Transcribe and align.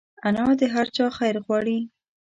انا 0.27 0.45
د 0.59 0.63
هر 0.75 0.87
چا 0.95 1.05
خیر 1.17 1.35
غواړي 1.45 1.79